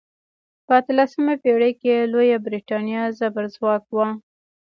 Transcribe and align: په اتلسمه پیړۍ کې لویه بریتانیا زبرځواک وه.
په 0.65 0.71
اتلسمه 0.81 1.33
پیړۍ 1.43 1.73
کې 1.81 2.09
لویه 2.13 2.37
بریتانیا 2.45 3.03
زبرځواک 3.19 3.83
وه. 3.95 4.07